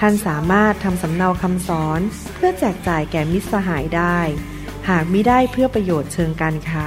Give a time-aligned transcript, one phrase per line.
[0.00, 2.00] ท่านสามารถทำสำเนาคำสอน
[2.34, 4.18] เพื่อแจกจ่ายแก่มิตรสหายได้
[4.88, 6.86] หากมิได้เพื่อประโยชน์เชิงการค้า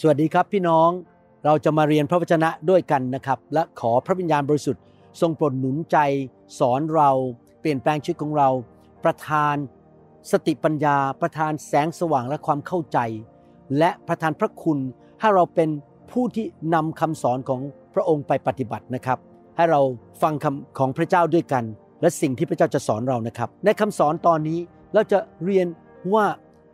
[0.00, 0.90] สวัสดีครับพี่น้อง
[1.44, 4.82] เราจะมาเรียนพระวจนะด้วยกันนะครับ และขอพระวิญญาณบริสุทธิ์
[5.20, 5.98] ทรงโปรดหนุนใจ
[6.58, 7.10] สอนเรา
[7.60, 8.48] เปลี่ยนแปลงชีวิตของเรา
[9.04, 9.56] ประทาน
[10.30, 12.98] สติปัญญาประทานแสงสว่างและความเข้าใจ
[13.78, 14.78] และประทานพระคุณ
[15.20, 15.70] ให้เราเป็น
[16.12, 17.60] ผู้ที่นำคำสอนของ
[17.94, 19.18] พระองค์ไปปฏิบัตินะครับ
[19.56, 19.80] ให้เรา
[20.22, 21.64] ฟังคำของพระเจ้าด้วยกัน
[22.00, 24.58] และสิ่งที่พระเจ้าจะสอนเรานะครับ ในคำสอนตอนนี้
[24.94, 25.66] เราจะเรียน
[26.14, 26.26] ว่า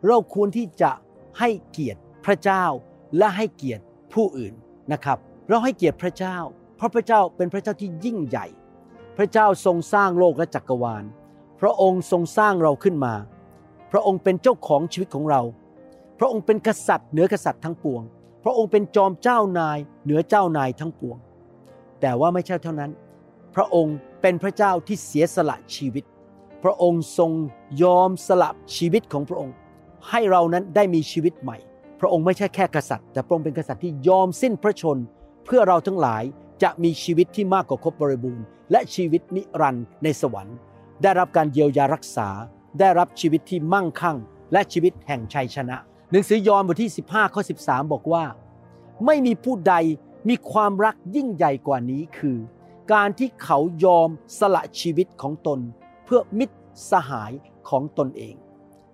[0.06, 0.90] เราควรที่จะ
[1.38, 2.64] ให้เกียรติพระเจ้า
[3.18, 4.54] และให้เกียรติผู้อื่น
[4.92, 6.36] นะครับ เราให้เกียรติพระเจ้า
[6.76, 8.46] เพราะพระเจ้าเป็นพระเจ้าที่ยิ่งใหญ่
[9.18, 11.04] พระเจ้าทรงสร้างโลกและจักรวาล
[11.60, 13.14] พระองค์ทรงสร้างเราขึ้นมา
[13.92, 15.42] พระองค์เป็นเจ้าของชีวิตของเรา
[16.18, 18.02] พระองค์เป็นกษัตริย์เหนือกษัตริย์ทั้งปวง
[18.44, 21.18] พระองค์เป็นจอมเจ้านายเหนือเจ้านายทั้งปวง
[22.00, 22.90] แต่ว่าไม่ใช่เท่านั้น
[23.54, 26.04] พระองค์เป็นพระเจ้าที่เสียสละชีวิต
[26.64, 27.32] พระองค์ทรง
[27.82, 29.54] ยอมสละชีวิตของพระองค์
[30.08, 31.58] ให้เรานั้นได้มีชีวิตใหม่
[32.00, 34.98] พระองค์ไม่ใช่แค่กษัตริย์ แต่พระองค์เป็นกษัตริย์ที่ยอมสิ้นพระชน
[35.44, 36.22] เพื่อเราทั้งหลาย
[36.62, 40.56] จะมีชีวิตที่มากกว่าครบบริบูรณ์ และชีวิตนิรันดร์ในสวรรค์
[41.02, 42.28] ได้รับการเยียวยารักษา
[42.78, 44.16] ได้รับชีวิตที่มั่งคั่ง
[44.52, 45.76] และชีวิตแห่งชัยชนะ
[46.10, 48.24] หนังสือยอห์นบทที่ 15ข้อ13 บอกว่า
[49.06, 49.74] ไม่มีผู้ใด
[50.28, 52.38] มีความรักยิ่งใหญ่กว่านี้คือ
[52.92, 55.58] การที่เขายอมสละชีวิตของตน
[56.04, 56.56] เพื่อมิตร
[56.90, 57.32] สหาย
[57.68, 58.34] ของตนเอง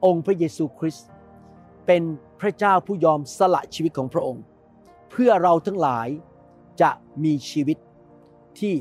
[0.05, 1.09] องค์พระเยซูคริสต์
[1.87, 2.03] เป็น
[2.41, 4.45] พระเจ้าผู้ยอมสละชีวิตของพระองค์
[5.11, 6.09] เพื่อเราทั้งหลาย
[6.83, 6.91] จะ
[7.25, 7.79] มีชีวิต
[8.59, 8.75] ที่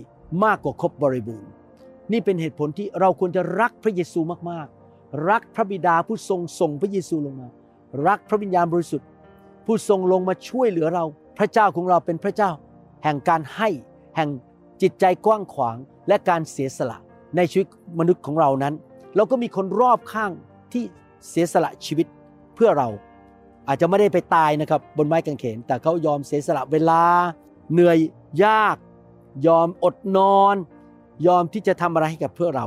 [0.43, 1.51] มากกว่าครบบริบูรณ์
[2.11, 4.19] นี่เป็นเหตุผลที่เราควรจะรักพระเยซู
[4.49, 4.76] มากๆ
[5.29, 7.47] รักพระบิดาผู้ทรงส่งพระเยซูลงมา
[8.07, 9.07] รักพระวิญญาณบริสุทธิ์
[9.65, 11.03] ผู้ทรงลงมาช่วยเหลือเรา
[11.37, 12.51] พระเจ้าของเราเป็นพระเจ้า
[13.03, 13.69] แห่งการให้
[14.15, 14.29] แห่ง
[14.81, 16.97] จิตใจกว้างขวางและการเสียสละ
[17.35, 17.67] ในชีวิต
[17.99, 18.73] มนุษย์ของเรานั้น
[19.15, 20.31] เราก็มีคนรอบข้าง
[20.73, 20.83] ที่
[21.29, 22.07] เสียสละชีวิต
[22.55, 22.87] เพื่อเรา
[23.67, 27.03] อาจจะไม่ได้ไปตายนะครับบนไม้กางเขน แต่เขายอมเสียสละเวลา
[27.71, 27.97] เหนื่อย
[28.43, 28.77] ยาก
[29.47, 30.55] ยอมอดนอน
[31.27, 32.65] ยอมที่จะทำอะไรให้กับเพื่อเรา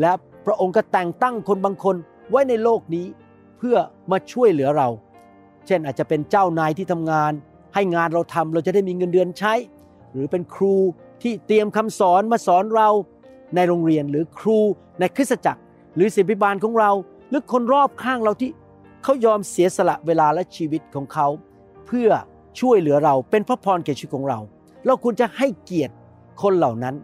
[0.00, 0.12] และ
[0.46, 1.96] พระองค์ก็แต่งตั้งคนบางคน
[2.30, 3.06] ไว้ในโลกนี้
[3.58, 3.76] เพื่อ
[4.10, 4.88] มาช่วยเหลือเรา
[5.66, 7.32] เช่นอาจจะเป็นเจ้านายที่ทำงาน
[7.74, 9.54] ให้งานเราทำเราจะได้มีเงินเดือนใช้
[10.12, 10.74] หรือเป็นครู
[11.22, 12.88] ที่เตรียมคำสอนมาสอนเรา
[13.54, 14.58] ในโรงเรียนหรือครู
[15.00, 15.60] ในคริสตจักร
[15.94, 16.90] หรือศิบิบาลของเรา
[17.28, 18.50] หรือคนรอบข้างเราที่
[19.02, 21.26] เขายอมเสียสละเวลาและชีวิตของเขา
[21.86, 22.10] เพื่อ
[22.60, 24.38] ช่วยเหลือเราเป็นพระพรแก่ชีวิตของเรา
[24.86, 25.94] เราควรจะให้เกียรติ
[26.42, 26.94] คนเหล่านั้น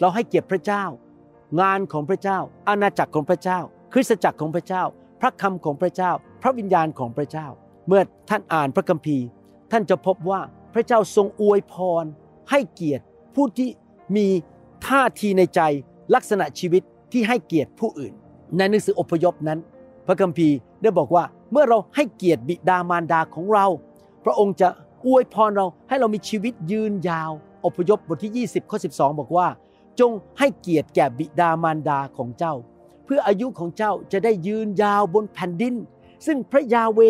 [0.00, 0.84] เราให้เกียรติพระเจ้า
[1.60, 3.58] งานของพระเจ้า อาณาจักรของพระเจ้า
[3.92, 4.82] คริสตจักรของพระเจ้า
[5.20, 6.10] พระคำของพระเจ้า
[6.42, 7.46] พระวิญญาณของพระเจ้า
[7.88, 9.24] เมื่อท่านอ่านพระคัมภีร์
[9.72, 10.40] ท่านจะพบว่า
[10.74, 12.04] พระเจ้าทรงอวยพร
[12.50, 13.04] ให้เกียรติ
[13.34, 13.68] ผู้ที่
[14.16, 14.26] มี
[14.86, 15.60] ท่าทีในใจ
[16.14, 18.12] ลักษณะชีวิตที่ให้เกียรติผู้อื่น
[18.56, 19.58] ในหนังสืออพยพนั้น
[20.06, 23.66] พระคัมภีร์ได้บอกว่าเมื่อเราให้เกียรติบิดามารดาของเรา
[24.24, 24.68] พระองค์จะ
[25.06, 27.30] อวยพรเราให้เรามีชีวิตยืนยาว
[27.66, 29.46] อพยพบทที่ 20ข้อ12 บอกว่า
[30.00, 32.54] จงให้เกียรติแก่บิดามารดาของเจ้า
[33.04, 35.74] เพื่ออายุของเจ้าจะได้ยืนยาวบนแผ่นดิน
[36.26, 37.00] ซึ่งพระยาเว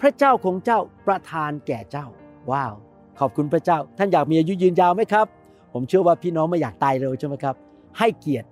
[0.00, 2.06] พระเจ้าของเจ้าประทานแก่เจ้า
[2.50, 2.74] ว้าว
[3.18, 5.26] ขอบคุณพระเจ้า ท่านอยากมีอายุยืนยาวไหมครับ
[5.72, 7.54] ผมเชื่อว่าพี่น้องไม่อยากตายเร็วใช่ไหมครับ
[7.98, 8.48] ให้เกียรติ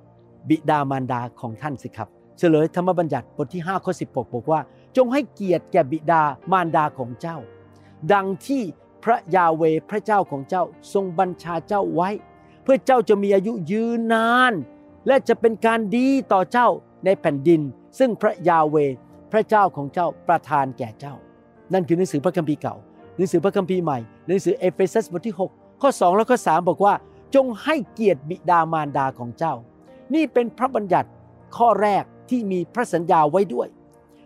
[0.48, 2.08] บิดามารดาของท่านสิครับ
[2.38, 4.60] เฉลยธรรมบัญญัติบทที่5ข้อ16 บอกว่า
[4.96, 6.22] จงให้เกียรติแก่บิดา
[6.52, 7.36] มารดาของเจ้า
[8.12, 8.62] ดังที่
[9.04, 12.08] พระยาเวพระเจ้าของเจ้าทรงบัญชาเจ้าไว้
[12.64, 14.52] เพื่อเจ้าจะมีอายุยืนนาน
[15.06, 16.68] และจะเป็นการดีต่อเจ้า
[17.04, 17.60] ในแผ่นดิน
[17.98, 18.76] ซึ่งพระยาเว
[19.32, 21.14] พระเจ้าของเจ้าประทานแก่เจ้า
[21.72, 22.76] นั่นคือหนังสือพระคัมภีร์เก่า
[23.16, 26.94] หนังสือพระคัมภีร์ใหม่ หนังสือเอเฟซัสบทที่ 6 ข้อ 2 และข้อ 3 บอกว่า
[27.34, 29.54] จงให้เกียรติบิดามารดาของเจ้า
[30.14, 31.08] นี่เป็นพระบัญญัติ
[31.56, 33.68] ข้อแรกที่มีพระสัญญาไว้ด้วย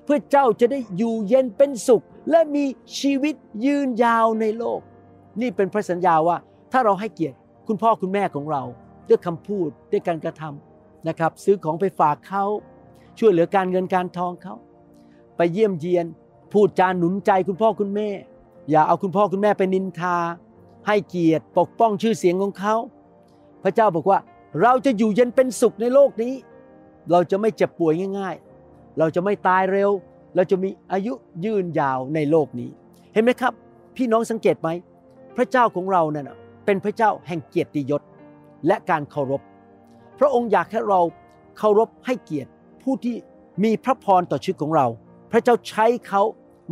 [0.05, 2.65] เพื่อเจ้าจะได้อยู่เย็นเป็นสุข และมี
[3.01, 3.35] ชีวิต
[3.65, 4.81] ยืนยาวในโลก
[5.41, 6.37] นี่เป็นพระสัญญาว่า
[6.73, 7.37] ถ้าเราให้เกียรติ
[7.69, 8.63] คุณพ่อคุณแม่ของเรา
[9.09, 12.45] ด้วยคำพูดด้วยการกระทำนะครับ ซื้อของไปฝากเขา
[13.19, 14.55] ช่วยเหลือการเงินการทองเขา
[15.37, 16.07] ไปเยี่ยมเยียน
[16.53, 18.09] พูดจาหนุนใจคุณพ่อคุณแม่
[18.71, 20.17] อย่าเอาคุณพ่อคุณแม่ไปนินทา
[20.87, 22.75] ให้เกียรติปกป้องชื่อเสียงของเขา
[23.63, 24.19] พระเจ้าบอกว่า
[24.63, 26.35] เราจะอยู่เย็นเป็นสุขในโลกนี้
[27.11, 28.35] เราจะไม่เจ็บป่วยง่าย
[28.67, 29.91] ๆ เราจะไม่ตายเร็ว
[30.35, 31.13] เราจะมีอายุ
[31.45, 32.71] ยืนยาวในโลกนี้
[33.13, 33.53] เห็นไหมครับ
[33.97, 34.69] พี่น้องสังเกตไหม
[35.37, 36.39] พระเจ้าของเราเนี่ยนะ
[36.71, 38.03] เป็นพระเจ้าแห่งเกียรติยศ
[38.67, 39.43] และการเคารพ
[40.19, 41.01] พระองค์อยากให้เรา
[41.59, 42.51] เคารพให้เกียรติ
[42.83, 43.17] ผู้ที่
[43.65, 44.87] มีพระพรต่อชีวิตของเรา
[45.33, 46.23] พระเจ้าใช้เขา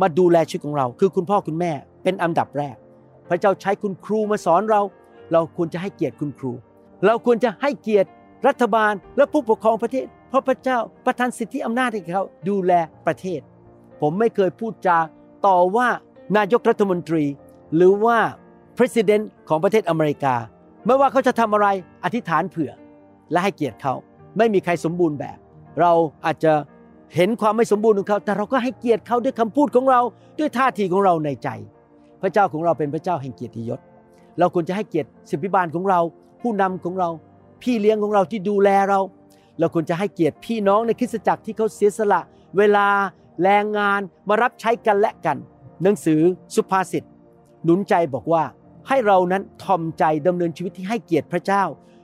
[0.01, 1.71] มาดูแลชีวิตของเรา คือคุณพ่อคุณแม่
[2.03, 2.75] เป็นอันดับแรก
[3.29, 4.81] พระเจ้าใช้คุณครูมาสอนเรา
[5.31, 6.51] เราควรจะให้เกียรติคุณครู
[7.05, 8.09] เราควรจะให้เกียรติ
[8.47, 12.73] รัฐบาลและผู้ปกครองประเทศ เพราะพระเจ้าประทานสิทธิอำนาจให้เขาดูแล
[13.07, 13.41] ประเทศ
[14.01, 14.97] ผมไม่เคยพูดจา
[15.47, 15.87] ต่อว่า
[16.37, 17.23] นายกรัฐมนตรี
[17.75, 18.17] หรือว่า
[18.77, 20.35] president ของประเทศอเมริกา
[20.85, 21.67] ไม่ว่าเขาจะทำอะไร
[22.03, 22.71] อธิษฐานเผื่อ
[23.31, 23.93] และให้เกียรติเขา
[24.37, 25.37] ไม่มีใครสมบูรณ์แบบ
[25.79, 25.91] เรา
[26.25, 26.53] อาจจะ
[27.15, 30.01] เห็นความไม่สมบูรณ์ของเขา แต่เราก็ให้เกียรติเขาด้วยคำพูดของเรา
[30.39, 31.49] ด้วยท่าทีของเราในใจ
[32.21, 33.79] พระเจ้าของเราเป็นพระเจ้าแห่งเกียรติยศ
[34.39, 35.99] เราควรจะให้เกียรติสิบพิบาลของเรา
[36.41, 37.09] ผู้นำของเรา
[37.61, 38.99] พี่เลี้ยงของเราที่ดูแลเรา
[39.59, 42.21] เราควรจะให้เกียรติพี่น้องในคริสตจักรที่เขาเสียสละ
[42.57, 42.87] เวลา
[43.43, 45.37] แรงงานมารับใช้กันและกัน
[45.83, 46.21] หนังสือ
[46.55, 47.03] สุภาษิต
[47.63, 48.43] หนุนใจบอกว่า
[48.87, 51.63] ให้เรานั้นทอมใจดำเนินชีวิตที่ให้เกียรติพระเจ้า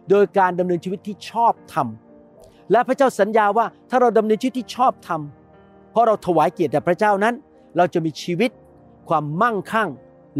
[0.10, 1.88] โดยการดำเนินชีวิตที่ชอบธรรม
[2.72, 5.22] และพระเจ้าสัญญาว่าถ้าเราดำเนินชีวิตที่ชอบธรรม
[5.92, 7.34] เพราะเราถวายเกียรติแด่พระเจ้านั้น
[7.78, 8.52] เราจะมีชีวิต
[9.10, 9.90] ความมั่งคั่ง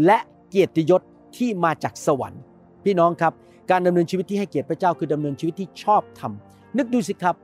[0.06, 0.18] และ
[0.48, 1.02] เกียรติยศ
[1.36, 2.42] ที่มาจากสวรรค์
[2.84, 3.32] พี่น้องครับ
[3.70, 6.32] การดำเนินชีวิตที่ให้เกียรติพระเจ้าคือดำเนินชีวิตที่ชอบธรรม
[6.78, 7.36] นึกดูสิครับ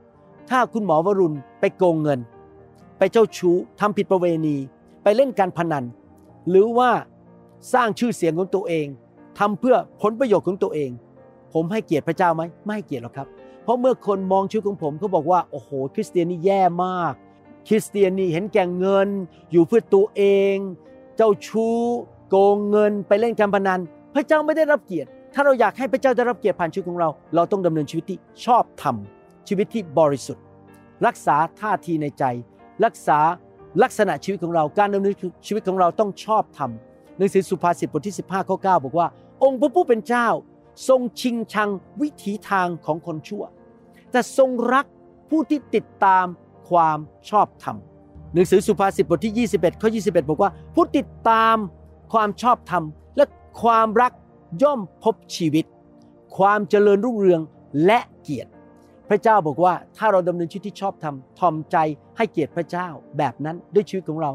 [0.51, 2.21] ถ้าคุณหมอวรุณไปโกงเงิน
[2.99, 4.57] ไปเจ้าชู้ทำผิดประเวณี
[5.03, 5.85] ไปเล่นการพนัน
[6.49, 6.91] หรือว่า
[7.73, 8.87] สร้างชื่อเสียงของตัวเอง
[9.39, 10.91] ทำเพื่อผลประโยชน์ของตัวเอง
[11.53, 13.29] ผมให้เกียรติพระเจ้าไหมไม่ให้เกียรติหรอกครับ
[13.63, 17.15] เพราะเมื่อคนมองชีวิตของผมเขาบอกว่าโอ้โห คริสเตียนนี่แย่มาก
[17.69, 19.09] คริสเตียนนี่เห็นแก่เงิน
[19.53, 20.23] อยู่เพื่อตัวเอ
[20.55, 20.57] ง
[21.17, 21.79] เจ้าชู้
[22.29, 23.81] โกงเงินไปเล่นการพนัน
[24.15, 28.97] พระเจ้าไม่ได้รับเกียรติ ถ้าเราอยากให้พระเจ้าได้รับเกียรติผ่านชีวิตของเรา เราต้องดำเนินชีวิตที่ชอบธรรม
[29.49, 30.45] ชีวิตที่บริสุทธิ์
[31.07, 32.25] รักษาท่าทีในใจ
[32.85, 33.19] รักษา
[33.83, 35.15] ลักษณะชีวิตของเราการดำเนิน
[35.47, 36.71] ชีวิตของเราต้องชอบธรรม
[37.21, 39.07] หนังสือสุภาษิตบทที่ 15ข้อ9บอกว่า
[39.43, 40.29] องค์พระผู้เป็นเจ้า
[40.89, 41.71] ทรงชิงชัง
[42.01, 43.45] วิถีทางของคนชั่ว
[44.11, 44.87] แต่ทรงรัก
[45.31, 46.27] ผู้ที่ติดตาม
[46.71, 46.99] ความ
[47.31, 47.77] ชอบธรรม
[48.35, 51.57] หนังสือสุภาษิตบทที่ 21ข้อ21 บอกว่า ผู้ติดตาม
[52.13, 52.85] ความชอบธรรม
[53.17, 53.25] และ
[53.63, 54.13] ความรัก
[54.63, 55.65] ย่อมพบชีวิต
[56.37, 57.41] ความเจริญรุ่งเรือง
[57.87, 58.51] และเกียรติ
[59.09, 61.77] พระเจ้าบอกว่าถ้าเราดำเนินชีวิตที่ชอบธรรมทอมใจ
[62.17, 62.89] ให้เกียรติพระเจ้า
[63.19, 64.33] แบบนั้นด้วยชีวิตของเรา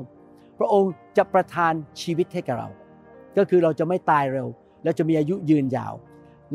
[0.60, 2.70] พระองค์จะประทานชีวิตให้กับเรา
[3.38, 4.48] ก็คือเราจะไม่ตายเร็ว
[4.84, 5.94] เราจะมีอายุยืนยาว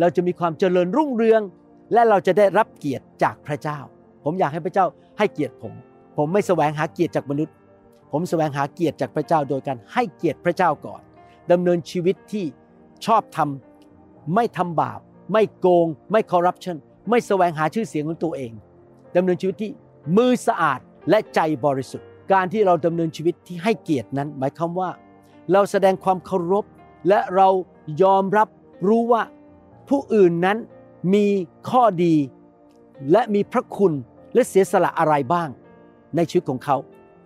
[0.00, 1.42] เราจะมีความเจริญรุ่งเรือง
[1.92, 3.78] และเราจะได้รับเกียรติจากพระเจ้า
[4.24, 4.86] ผมอยากให้พระเจ้า
[5.18, 5.72] ให้เกียรติผม
[6.16, 7.54] ผมไม่แสวงหาเกียรติจากมนุษย์
[8.12, 11.02] ผมแสวงหาเกียรติจากพระเจ้าโดยการให้เกียรติพระเจ้าก่อน
[11.52, 12.44] ดำเนินชีวิตที่
[13.06, 15.00] ชอบทำไม่ทำบาป
[15.32, 16.76] ไม่โกง ไม่คอร์รัปชัน
[17.10, 18.52] ไม่แสวงหาชื่อเสียงของตัวเอง
[19.16, 19.70] ดำเนินชีวิตที่
[20.16, 20.80] มือสะอาด
[21.10, 24.90] และใจบริสุทธิ์ การที่เราดำเนินชีวิตที่ให้เกียรตินั้น หมายความว่า
[25.52, 26.64] เราแสดงความเคารพ
[27.08, 27.48] และเรา
[28.02, 28.48] ยอมรับ
[28.88, 29.22] รู้ว่า
[29.88, 30.58] ผู้อื่นนั้น
[31.14, 31.26] มี
[31.70, 32.14] ข้อดี
[33.12, 33.92] และมีพระคุณ
[34.34, 35.48] และเสียสละอะไรบ้าง
[36.16, 36.76] ในชีวิตของเขา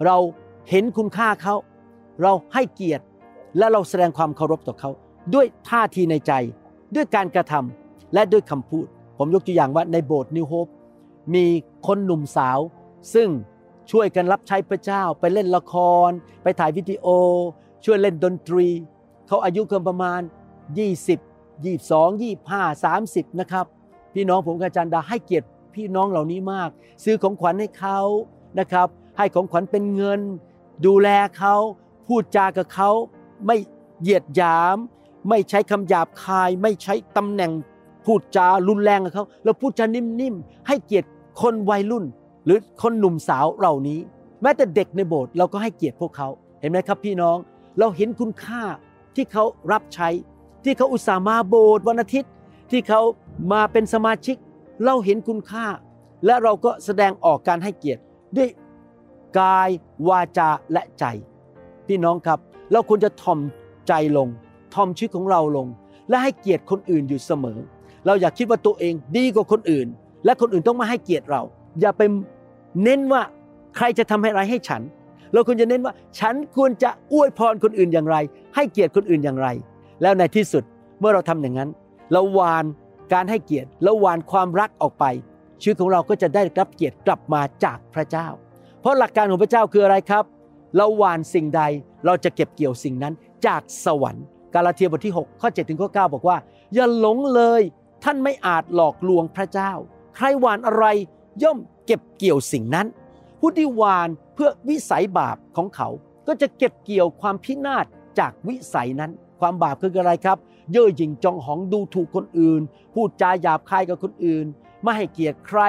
[0.04, 0.16] เรา
[0.70, 1.54] เห็นคุณค่าเขา
[2.22, 3.04] เราให้เกียรติ
[3.58, 4.90] และเราแสดงความเคารพต่อเขา
[5.34, 6.32] ด้วยท่าทีในใจ
[6.94, 8.86] ด้วยการกระทำและด้วยคำพูด
[9.18, 10.66] ผมยกตัวอย่างว่าในโบสถ์นิวโฮป
[11.34, 11.44] มี
[11.86, 12.58] คนหนุ่มสาว
[13.14, 13.28] ซึ่ง
[13.90, 15.74] ช่วยกันรับใช้พระเจ้า ไปเล่นละค
[16.08, 16.10] ร
[16.42, 17.06] ไปถ่ายวิดีโอ
[17.84, 18.66] ช่วยเล่นดนตรี
[19.26, 20.20] เขาอายุเกินประมาณ
[20.92, 23.66] 20 22 25 30 นะครับ
[24.14, 26.70] พี่น้องผมกับอาจารย์ดาให้เกียรติพี่น้องเหล่านี้มาก
[27.04, 27.98] ซื้อของขวัญให้เขา
[28.58, 30.20] นะครับ ให้ของขวัญเป็นเงิน
[30.86, 31.54] ดูแลเขา
[32.06, 32.90] พูดจากับเขา
[33.46, 33.56] ไม่
[34.00, 34.76] เหยียดหยาม
[35.28, 37.52] ไม่ใช้คำหยาบคาย ไม่ใช้ตำแหน่ง
[38.04, 41.08] พูดจารุนแรงกับเขาแล้วพูดจานิ่มๆให้เกียรติ
[41.40, 42.04] คนวัยรุ่น
[42.44, 43.98] หรือคนหนุ่มสาวเหล่านี้
[44.42, 46.28] แม้แต่เด็กในโบสถ์เราก็ให้เกียรติพวกเขา
[46.60, 47.36] เห็นไหมครับพี่น้อง
[47.78, 48.62] เราเห็นคุณค่า
[49.16, 50.08] ที่เขารับใช้
[50.64, 52.32] ที่เขาอุตส่าห์มาโบสถ์วันอาทิตย์
[52.70, 53.00] ที่เขา
[53.52, 54.36] มาเป็นสมาชิก
[54.84, 55.66] เราเห็นคุณค่า
[56.26, 58.02] และเราก็แสดงออกการให้เกียรติ
[58.36, 58.48] ด้วย
[59.38, 59.68] กาย
[60.08, 61.04] วาจาและใจ
[61.88, 62.38] พี่น้องครับ
[62.72, 63.40] เราควรจะถ่อม
[63.88, 64.28] ใจลง
[64.74, 65.66] ถ่อมชีวิตของเราลง
[66.08, 67.58] และให้เกียรติคนอื่นอยู่เสมอ
[68.06, 69.86] เราอยากคิดว่าตัวเองดีกว่าคนอื่น
[70.24, 71.42] และคนอื่นต้องมาให้เกียรติเรา
[71.80, 72.02] อย่าไป
[72.84, 73.22] เน้นว่า
[73.76, 74.82] ใครจะทำให้ไรให้ฉัน
[75.32, 78.16] เราควรจะเน้นว่าฉันควรจะอวยพรคนอื่นอย่างไร
[78.54, 79.48] ให้เกียรติคนอื่นอย่างไร
[80.02, 80.64] แล้วในที่สุด
[81.00, 81.70] เมื่อเราทำอย่างนั้น
[82.12, 82.64] เราวาน
[83.12, 85.04] การให้เกียรติแล้ววานความรักออกไป
[85.62, 88.26] ชีวิตของเราก็จะได้รับเกียรติกลับมาจากพระเจ้า
[88.80, 90.24] เพราะหลักการของพระเจ้าคืออะไรครับ
[90.76, 91.62] เราหวานสิ่งใด
[92.06, 93.14] เราจะเก็บเกี่ยวสิ่งนั้น
[93.46, 96.36] จากสวรรค์ กาลาเทียบทที่ 6 ข้อ7ถึงข้อ9บอกว่า
[96.74, 97.62] อย่าหลงเลย
[98.04, 99.72] ท่านไม่อาจหลอกลวงพระเจ้า
[100.16, 100.84] ใครหวานอะไร
[101.42, 102.86] ย่อมเก็บเกี่ยวสิ่งนั้น
[103.40, 105.88] ผู้ที่หวานเพื่อวิสัยบาปของเขา
[106.26, 107.84] ก็จะเก็บเกี่ยวความพินาศ
[108.18, 109.10] จากวิสัยนั้น
[109.40, 110.38] ความบาปคืออะไรครับ
[110.72, 112.60] เย่อหยิ่งจองหองดูถูกคนอื่น
[112.94, 114.44] พูดจาหยาบคายกับคนอื่น
[114.82, 115.60] ไม่ให้เกียรติใคร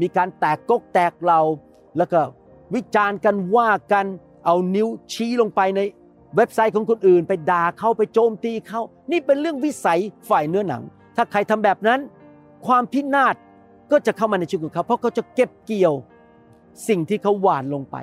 [0.00, 1.40] มีการแตกกกแตกเรา
[1.96, 2.20] แล้วก็
[2.74, 4.06] วิจารณ์กันว่ากัน
[4.44, 5.80] เอานิ้วชี้ลงไปใน
[6.36, 10.82] เว็บไซต์ของคนอื่น ไปด่าเขาไปโจมตีเขา นี่เป็นเรื่องวิสัยฝ่ายเนื้อหนัง
[11.16, 12.00] ถ้าใครทำแบบนั้น
[12.66, 13.34] ความพินาศ
[13.92, 15.94] ก็จะเข้ามาในชีวิตของเขา เพราะเขาจะเก็บเกี่ยว
[16.88, 17.96] สิ่งที่เขาหวานลงไป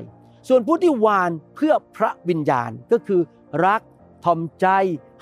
[0.48, 3.22] ส่วนผู้ที่หวานเพื่อพระวิญญาณก็คือ
[3.66, 3.82] รัก
[4.26, 4.68] ทอมใจ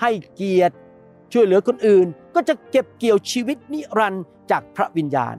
[0.00, 0.74] ให้เกียรติ
[1.32, 5.36] ช่วยเหลือคนอื่น ก็จะเก็บเกี่ยวชีวิตนิรันดร์จากพระวิญญาณ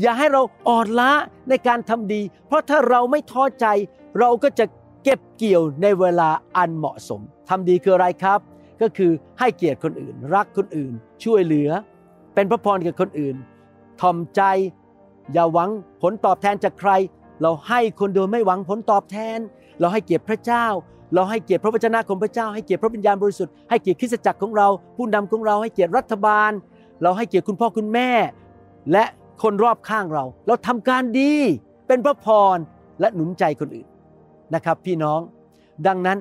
[0.00, 1.12] อย่าให้เราอ่อนล้า
[1.48, 3.66] ในการทำดี เพราะถ้าเราไม่ท้อใจ
[4.18, 4.64] เราก็จะ
[5.04, 8.40] เก็บเกี่ยวในเวลาอันเหมาะสมทำดีคืออะไรครับ
[8.82, 10.92] ก็คือให้เกียรติคนอื่น รักคนอื่น
[11.24, 11.70] ช่วยเหลือ
[12.34, 13.36] เป็นพระพรกับคนอื่น
[14.00, 14.42] ทอมใจ
[15.32, 15.70] อย่าหวัง
[16.02, 16.90] ผลตอบแทนจากใคร
[17.42, 19.38] เราให้คนโดยไม่หวังผลตอบแทน
[19.80, 20.66] เราให้เกียรติพระเจ้า
[21.14, 26.50] เราให้เกียรติพระวจนะของพระเจ้า ให้เกียรติพระวิญญาณบริสุทธิ์ให้เกียรติคริสตจักรของเรา ผู้นำของเราให้เกียรติรัฐบาล
[27.02, 28.10] เราให้เกียรติคุณพ่อคุณแม่
[28.92, 29.04] และ
[29.42, 31.32] คนรอบข้างเรา เราทำการดี
[31.86, 32.56] เป็นพระพร
[33.00, 33.88] และหนุนใจคนอื่น
[34.54, 35.20] นะครับ พี่น้อง
[35.86, 36.18] ดังนั้น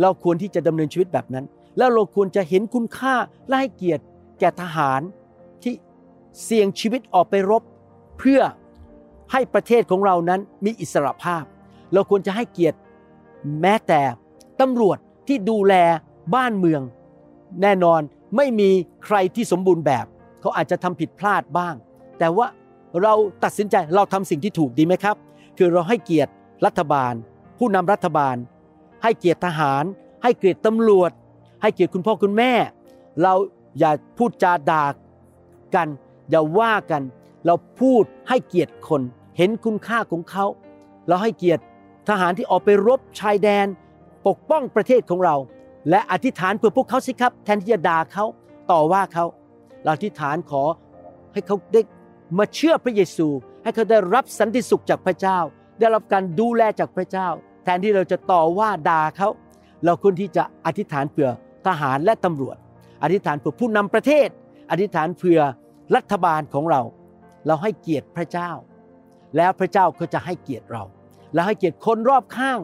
[0.00, 1.44] เราควรที่จะดำเนินชีวิตแบบนั้น
[1.78, 3.14] แล้วเราควรจะเห็นคุณค่า
[3.48, 4.02] และให้เกียรติ
[4.40, 5.00] แก่ทหาร
[6.42, 7.62] เสี่ยงชีวิตออกไปรบ
[8.18, 8.40] เพื่อ
[9.32, 11.44] ให้ประเทศของเรานั้นมีอิสรภาพ
[11.92, 12.78] เราควรจะให้เกียรติ
[13.60, 14.00] แม้แต่
[14.60, 14.98] ตำรวจ
[15.28, 15.74] ที่ดูแล
[16.34, 16.82] บ้านเมือง
[17.62, 18.00] แน่นอน
[18.36, 18.70] ไม่มี
[19.04, 20.06] ใครที่สมบูรณ์แบบ
[20.40, 21.74] เขาอาจจะทำผิดพลาดบ้าง
[22.18, 22.46] แต่ว่า
[23.02, 25.16] เราตัดสินใจเราทำสิ่งที่ถูกดีไหมครับ
[25.58, 26.32] คือเราให้เกียรติ
[26.66, 27.14] รัฐบาล
[27.58, 28.36] ผู้นำรัฐบาล
[29.02, 29.84] ให้เกียรติทหาร
[30.22, 31.10] ให้เกียรติตำรวจ
[31.62, 32.52] ให้เกียรติคุณพ่อคุณแม่
[33.22, 33.34] เรา
[33.78, 34.84] อย่าพูดจาด่า
[35.74, 35.88] กัน
[36.30, 37.02] อย่าว่ากัน
[37.46, 39.02] เราพูดให้เกียรติคน
[39.36, 40.44] เห็นคุณค่าของเขา
[41.08, 41.62] เราให้เกียรติ
[42.08, 43.66] ทหารที่ออกไปรบชายแดน
[44.26, 45.36] ปกป้องประเทศของเรา
[45.90, 48.24] และอธิษฐานเพื่อพวกเขาสิครับ แทนที่จะด่าเขา
[48.70, 49.24] ต่อว่าเขา
[49.82, 50.62] เราอธิษฐานขอ
[51.32, 51.80] ให้เขาได้
[52.38, 53.26] มาเชื่อพระเยซู
[53.62, 55.38] ให้เขาได้รับสันติสุขจากพระเจ้า
[55.78, 57.28] ได้รับการดูแลจากพระเจ้า
[57.64, 59.28] แทนที่เราจะต่อว่าด่าเขา
[59.84, 61.30] เราควรที่จะอธิษฐานเผื่อ
[61.66, 62.56] ทหารและตำรวจ
[63.02, 64.28] อธิษฐานเผื่อผู้นำประเทศ
[64.70, 65.40] อธิษฐานเผื่อ
[65.96, 66.80] รัฐบาลของเรา
[67.46, 68.50] เราให้เกียรติพระเจ้า
[69.36, 70.82] แล้วพระเจ้าก็จะให้เกียรติเรา
[71.34, 72.58] แล้วให้เกียรติคนรอบข้าง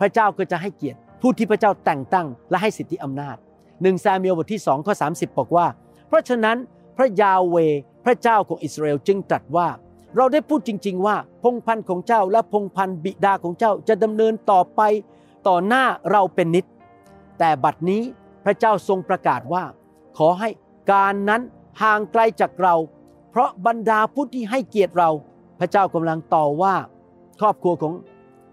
[0.00, 3.36] พระเจ้าก็จะให้เกียรติ ผู้ที่พระเจ้าแต่งตั้ง และให้สิทธิอำนาจ
[3.82, 5.66] หนึ่งซาเมูเอลบทที่2ข้อ30บอกว่า
[6.08, 6.56] เพราะฉะนั้น
[6.96, 7.56] พระยาเว
[8.04, 9.68] พระเจ้าของอิสราเอลจึงตรัสว่า
[10.16, 14.80] เราได้พูดจริง ๆ ว่าพงพันธ์ของเจ้าและพงพันธ์บิดาของเจ้าจะดำเนินต่อไป
[15.48, 16.64] ต่อหน้าเราเป็นนิด
[17.38, 18.02] แต่บัดนี้
[18.44, 19.64] พระเจ้าทรงประกาศว่า
[20.18, 20.48] ขอให้
[20.92, 21.42] การนั้น
[21.82, 22.74] ห่างไกลจากเรา
[23.30, 25.10] เพราะบรรดาผู้ที่ให้เกียรติเรา
[25.60, 26.74] พระเจ้ากำลังต่อว่า
[27.40, 27.94] ครอบครัวของ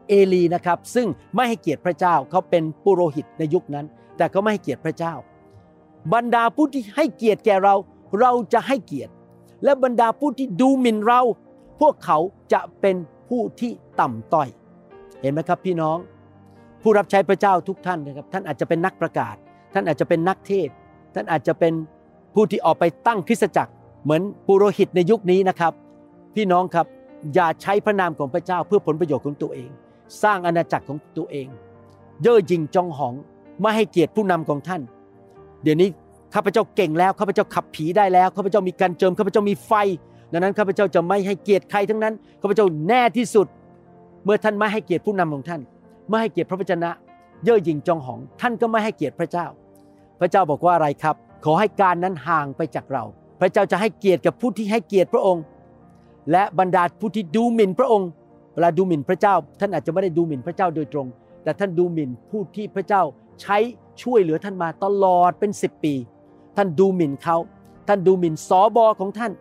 [0.08, 3.86] เอลีนะครับ ซึ่งไม่ให้เกียรติพระเจ้าเขาเป็นปุโรหิตในยุคนั้น
[4.18, 5.14] แต่เขาไม่ให้เกียรติพระเจ้า
[6.14, 7.76] บรรดาผู้ที่ให้เกียรติแก่เรา
[8.20, 9.12] เราจะให้เกียรติ
[9.64, 11.22] และบรรดาผู้ที่ดูหมิ่นเรา
[11.82, 12.18] พวกเขา
[12.54, 12.96] จะเป็น
[13.30, 14.48] ผู้ที่ต่ำต้อย
[15.22, 15.98] เห็นไหมครับพี่น้อง
[16.82, 19.36] ผู้รับใช้พระเจ้าทุกท่านนะครับ ท่านอาจจะเป็นนักประกาศ
[19.74, 20.70] ท่านอาจจะเป็นนักเทศ
[21.16, 21.74] ท่านอาจจะเป็น
[22.34, 23.72] ผู้ที่ออกไปตั้งคริสตจักร
[24.04, 25.74] เหมือนปุโรหิตในยุคนี้นะครับ
[26.36, 26.86] พี่น้องครับ
[27.34, 29.70] อย่าใช้พระนามของพระเจ้าเพื่อผลประโยชน์ของตัวเอง
[30.24, 31.48] สร้างอาณาจักรของตัวเอง
[32.22, 33.14] เย่อหยิ่งจองหอง
[33.62, 34.82] ไม่ให้เกียรติผู้นำของท่าน
[35.64, 35.90] เดี๋ยวนี้
[36.34, 39.74] ข้าพเจ้าเก่งแล้วข้าพเจ้าขับผีได้แล้วข้าพเจ้ามีการเจิมข้าพเจ้ามีไฟ
[40.32, 43.48] ดังนั้นข้าพเจ้าจะไม่ให้เกียรติใครทั้งนั้นข้าพเจ้าแน่ที่สุด
[44.26, 45.62] เมื่อท่านไม่ให้เกียรติผู้นำของท่าน
[46.10, 46.90] ไม่ให้เกียรติพระวจนะ
[47.44, 49.46] เย่อหยิ่งจองหอง ท่านก็ไม่ให้เกียรติพระเจ้า
[50.20, 53.04] พระเจ้าบอกว่าอะไรครับ ขอให้การนั้นห่างไปจากเรา
[53.40, 55.44] พระเจ้าจะให้เกียรติกับผู้ที่ให้เกียรติพระองค์
[56.32, 58.10] และบรรดาผู้ที่ดูหมิ่นพระองค์
[58.54, 61.08] เวลาดูหมิ่นพระเจ้า ท่านอาจจะไม่ได้ดูหมิ่นพระเจ้าโดยตรง
[61.44, 63.02] แต่ท่านดูหมิ่นผู้ที่พระเจ้า
[63.42, 63.58] ใช้
[64.02, 65.94] ช่วยเหลือท่านมาตลอดเป็นสิบปี
[66.58, 67.38] ท่านดูหมิ่นเขา
[67.88, 69.32] ท่านดูหมิ่นสอบอของท่าน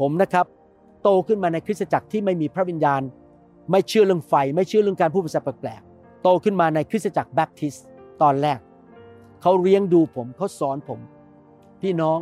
[0.00, 0.46] ผมนะครับ
[1.02, 3.02] โตขึ้นมาในคริสตจักรที่ไม่มีพระวิญญาณ
[3.70, 7.86] ไม่เชื่อเรื่องไฟ ไม่เชื่อเรื่องการพูดภาษาแปลกๆโตขึ้นมาในคริสตจักรแบปทิสต์
[8.22, 8.58] ตอนแรก
[9.42, 11.00] เขาเลี้ยงดูผมเขาสอนผม
[11.84, 12.18] พี่น้อง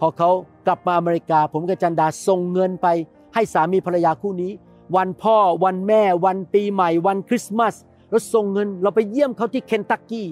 [0.00, 0.30] พอเขา
[0.66, 2.86] กลับมาอเมริกา ผมกับจันดาส่งเงินไป
[3.34, 4.52] ให้สามีภรรยาคู่นี้
[4.96, 7.74] วันพ่อวันแม่ วันปีใหม่ วันคริสต์มาส
[8.10, 10.28] เราส่งเงินเราไปเยี่ยมเขาที่เคนตักกี้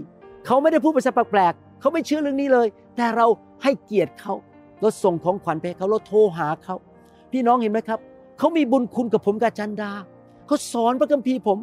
[0.46, 3.26] เขาไม่ได้พูดภาษาแปลกๆเขาไม่เชื่อเรื่องนี้เลย แต่เรา
[3.62, 4.34] ให้เกียรติเขา
[4.80, 6.76] เราส่งของขวัญไปเขาเราโทรหาเขา
[7.32, 8.00] พี่น้องเห็นไหมครับ
[8.38, 9.92] เขามีบุญคุณกับผมกับจันดา
[10.46, 11.58] เขาสอนพระคัมภีร์ผม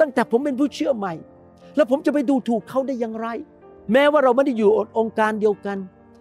[0.00, 1.14] ตั้งแต่ผมเป็นผู้เชื่อใหม่
[1.76, 3.28] แล้วผมจะไปดูถูกเขาได้อย่างไร
[3.92, 5.78] แม้ว่าเราไม่ได้อยู่องค์การเดียวกัน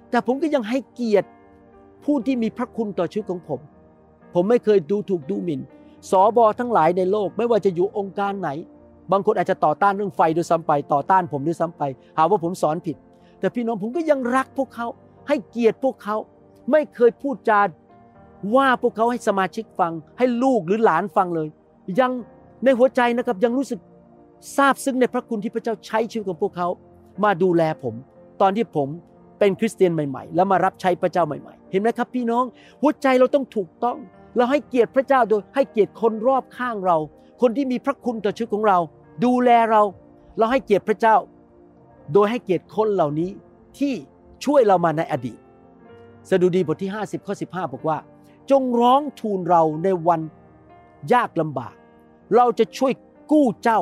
[0.10, 1.28] แต่ผมก็ยังให้เกียรติ
[2.06, 3.60] ผู้ที่มีพระคุณต่อชีวิตของผม
[4.34, 5.62] ผมไม่เคยดูถูกดูหมิ่น
[6.12, 8.50] สอบอทั้งหลายในโลก ไม่ว่าจะอยู่องค์การไหน
[9.12, 11.84] บางคนอาจจะต่อต้านเรื่องไฟด้วยซ้ำไป ต่อต้านผมด้วยซ้ำไป
[12.18, 12.96] หาว่าผมสอนผิด
[13.40, 14.88] แต่พี่น้องผมก็ยังรักพวกเขา
[15.28, 16.16] ให้เกียรติพวกเขา
[16.72, 17.62] ไม่เคยพูดจา
[18.56, 21.48] ว่าพวกเขาให้สมาชิกฟัง ให้ลูกหรือหลานฟังเลย
[22.00, 22.12] ยัง
[22.64, 23.80] ในหัวใจนะครับยังรู้สึก
[24.56, 26.68] ซาบซึ้งในพระคุณที่พระเจ้าใช้ชีวิตของพวกเขา
[27.24, 27.96] มาดูแลผม
[28.42, 28.88] ตอนที่ผม
[29.40, 32.46] เป็นคริสเตียนใหม่ ๆ แล้วมารับใช้พระเจ้าใหม่ ๆ เห็นไหมครับ พี่น้อง
[32.82, 33.98] หัวใจเราต้องถูกต้อง
[34.36, 36.98] เราให้เกียรติพระเจ้าโดยให้เกียรติคนรอบข้างเรา
[37.42, 38.78] คนที่มีพระคุณต่อชีวิตของเรา
[39.26, 39.82] ดูแลเรา
[40.38, 41.16] เราให้เกียรติพระเจ้า
[42.14, 43.30] โดยให้เกียรติคนเหล่านี้
[43.78, 43.94] ที่
[44.46, 45.40] ช่วยเรามาในอดีต
[46.30, 47.98] สดุดีบทที่ 50ข้อ15 บอกว่า
[48.52, 50.22] จงร้องทูลเราในวัน
[51.14, 51.74] ยากลำบาก
[52.36, 52.94] เราจะช่วย
[53.32, 53.82] กู้เจ้า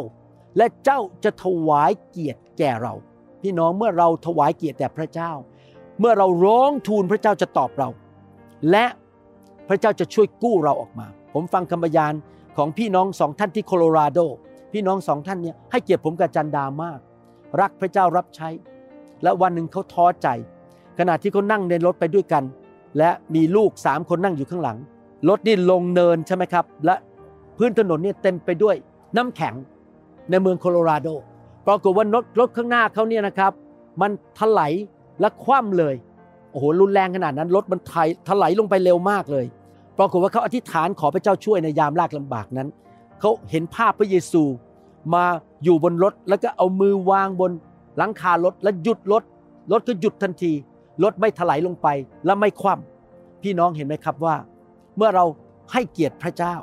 [0.58, 2.94] และเจ้าจะถวายเกียรติแก่เรา
[3.42, 5.32] พี่น้องเมื่อเราถวายเกียรติแด่พระเจ้า
[6.00, 7.90] เมื่อเราร้องทูลพระเจ้าจะตอบเรา
[8.72, 8.86] และ
[9.70, 12.14] พระเจ้าจะช่วยกู้เราออกมา ผมฟังคำบรรยาน
[12.58, 14.20] ของพี่น้องสองท่านที่โคโลราโด
[14.74, 17.00] พี่น้องสองท่านเนี่ยให้เกียรติผมกับจันดามาก
[17.62, 18.50] รักพระเจ้ารับใช้
[19.24, 20.28] และวันหนึ่งเขาท้อใจ
[21.00, 22.44] ขณะที่เขานั่งในรถไปด้วยกัน
[22.98, 24.78] และมีลูกสามคนนั่งอยู่ข้างหลัง
[25.30, 26.96] รถนี่ลงเนินใช่ไหมครับ และ
[27.58, 28.76] พื้นถนนเนี่ยเต็มไปด้วย
[29.18, 29.54] น้ำแข็ง
[30.30, 31.08] ในเมืองโคโลราโด
[31.68, 33.52] ปรากฏว่ารถรถข้างหน้าเขาเนี่ยนะครับ
[34.02, 34.74] มันถลาย
[35.20, 35.96] และคว่ำเลย
[36.52, 39.46] โอ้โหรุนแรงขนาดนั้นรถมันไทยถลายลงไปเร็วมากเลย
[39.98, 42.68] ปรากฏว่าเขาอธิษฐานขอพระเจ้าช่วยในยามลากลำบากนั้น
[43.20, 44.44] เขาเห็นภาพพระเยซู
[45.14, 45.26] มา
[45.64, 47.52] อยู่บนรถแล้วก็เอามือวางบน
[47.98, 49.24] หลังคารถแล้วหยุดรถ
[49.72, 50.52] รถก็หยุดทันที
[51.04, 51.88] รถไม่ถลายลงไป
[52.26, 54.36] และไม่คว่ำพี่น้องเห็นไหมครับว่า
[54.98, 55.26] เมื่อเรา
[55.72, 56.56] ให้เกียรติพระเจ้า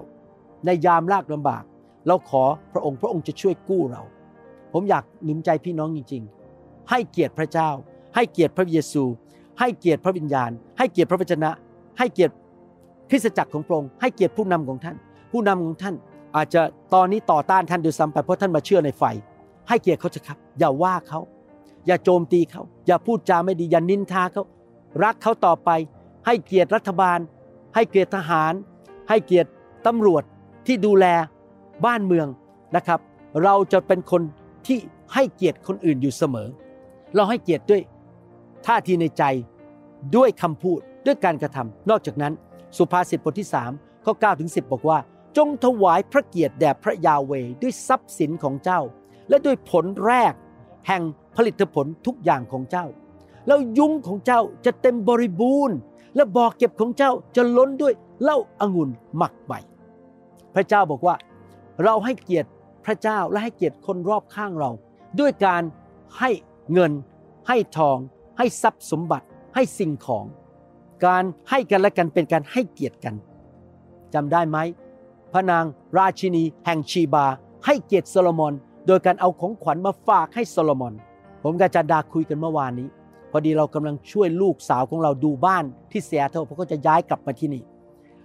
[0.65, 1.65] ในยามลากลำบาก
[2.07, 2.43] เราขอ
[2.73, 4.03] พระองค์พระองค์จะช่วยกู้เรา
[4.75, 6.23] ผมอยากหนุนใจพี่น้องจริง
[6.57, 7.69] ๆ ให้เกียรติพระเจ้า
[8.15, 9.05] ให้เกียรติพระเยซู
[9.61, 11.51] ให้เกียรติพระวิญญาณ ให้เกียรติพระวจนะ
[11.99, 12.35] ให้เกียรติ
[13.11, 14.97] คริสตจักรของพระองค์ให้เกียรติผู้นำของท่าน
[15.33, 15.95] ผู้นำของท่าน
[16.37, 16.63] อาจจะ
[16.95, 19.05] ตอนนี้ต่อต้านท่านด้วยซ้ำไปเพราะท่านมาเชื่อในไฟ
[19.69, 21.21] ให้เกียรติเขาเถอะครับ อย่าว่าเขา
[21.87, 24.43] อย่าโจมตีเขา อย่าพูดจาไม่ดีอย่านินทาเขา
[25.05, 25.71] รักเขาต่อไป
[26.27, 27.19] ให้เกียรติรัฐบาล
[27.75, 28.53] ให้เกียรติทหาร
[29.09, 29.51] ให้เกียรติ
[29.87, 30.23] ตำรวจ
[30.67, 31.07] ที่ดูแล
[31.85, 32.27] บ้านเมือง
[32.77, 33.01] นะครับ
[33.45, 34.23] เราจะเป็นคน
[34.67, 34.79] ที่
[35.15, 36.49] ให้เกียรติคนอื่นอยู่เสมอ
[37.15, 37.83] เราให้เกียรติด้วย
[38.67, 39.23] ท่าทีในใจ
[40.17, 42.33] ด้วยคำพูดด้วยการกระทำนอกจากนั้น
[42.77, 44.99] สุภาษิตบทที่3ข้อ9ถึง10 บอกว่า
[45.37, 48.81] จงถวายพระเกียรติแด่พระยาเวด้วยทรัพย์สินของเจ้า
[49.29, 50.33] และด้วยผลแรก
[50.89, 51.03] แห่ง
[51.37, 52.87] ผลิตผลทุกอย่างของเจ้า
[53.47, 55.77] แล้วยุ้งของเจ้าจะเต็มบริบูรณ์
[56.17, 59.53] และบ่อเก็บของเจ้าจะล้นด้วยเหล้าอางุ่นหมักใบ
[60.55, 61.15] พระเจ้าบอกว่า
[61.85, 62.49] เราให้เกียรติ
[62.85, 64.71] พระเจ้าและให้เกียรติคนรอบข้างเรา
[65.21, 65.63] ด้วยการ
[66.19, 66.31] ให้
[66.73, 66.93] เงิน
[67.49, 67.99] ให้ทอง
[68.39, 70.25] ให้ทรัพย์สมบัติ ให้สิ่งของ
[71.07, 73.15] การให้กันและกันเป็นการให้เกียรติกัน
[74.15, 74.59] จำได้ไหม
[75.33, 75.65] พระนาง
[75.99, 77.27] ราชินีแห่งชีบา
[77.67, 78.53] ให้เกียรติโซโลมอน
[78.87, 80.95] โดยการเอาของขวัญมาฝากให้โซโลมอน
[81.43, 82.89] ผมกับจารย์ดาคุยกันเมื่อวานนี้
[83.31, 87.63] พอดีเรากำลังช่วยลูกสาวของเราดูบ้านที่ซีแอตเทิลเพราะเขาจะย้ายกลับมาที่นี่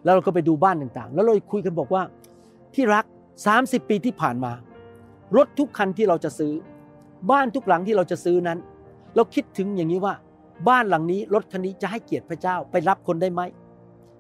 [0.03, 2.03] แล้วเราก็ไปดูบ้านต่างๆ แล้วเราคุยกันบอกว่า
[2.75, 3.05] ที่รัก
[3.47, 4.53] 30 ปีที่ผ่านมา
[5.35, 6.53] รถทุกคันที่เราจะซื้อ
[7.31, 8.59] บ้านทุกหลังที่เราจะซื้อนั้น
[9.15, 10.13] เราคิดถึงอย่างนี้ว่า
[10.69, 13.41] บ้านหลังนี้รถคันนี้จะให้เกียรติพระเจ้าไปรับคนได้ไหม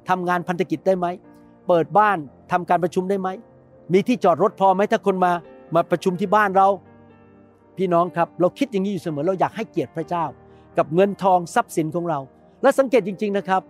[0.09, 1.07] ทำงานพันธกิจได้ไหม
[1.67, 2.17] เปิดบ้าน
[2.51, 3.29] ทำการประชุมได้ไหม
[3.93, 5.31] มีที่จอดรถพอไหมถ้าคนมา
[5.75, 6.67] มาประชุมที่บ้านเรา
[7.77, 10.25] พี่น้องครับ เราคิดอย่างนี้อยู่เสมอเราอยากให้เกียรติพระเจ้า
[10.77, 12.19] กับเงินทองทรัพย์สินของเรา
[12.61, 13.61] และสังเกตจริง ๆนะครับ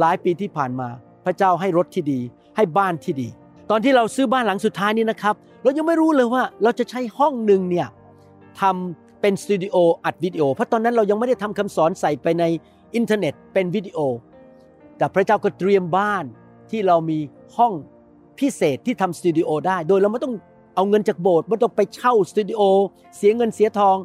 [0.00, 0.88] หลายปีที่ผ่านมา
[1.24, 2.20] พระเจ้าให้รถที่ดี
[2.56, 3.28] ให้บ้านที่ดี
[3.70, 7.88] ตอนที่เราซื้อบ้านหลังสุดท้ายนี้นะครับ เรายังไม่รู้เลยว่าเราจะใช้ห้องหนึ่งเนี่ย
[8.60, 12.44] ทำเป็นสตูดิโออัดวิดีโอ เพราะตอนนั้นเรายังไม่ได้ทำคำสอนใส่ไปใน
[12.94, 13.98] อินเทอร์เน็ตเป็นวิดีโอ
[14.96, 16.24] แต่พระเจ้าก็เตรียมบ้าน
[16.70, 17.18] ที่เรามี
[17.56, 17.72] ห้อง
[18.38, 20.34] พิเศษที่ทำสตูดิโอได้ โดยเราไม่ต้อง
[20.74, 22.60] เอาเงินจากโบสถ์ไม่ต้องไปเช่าสตูดิโอ
[23.16, 23.96] เสียเงินเสียทอง